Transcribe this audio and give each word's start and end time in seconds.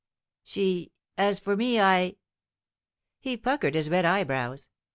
She 0.43 0.91
as 1.15 1.37
for 1.37 1.55
me, 1.55 1.79
I" 1.79 2.15
He 3.21 3.37
puckered 3.37 3.75
his 3.75 3.91
red 3.91 4.03
eyebrows. 4.03 4.67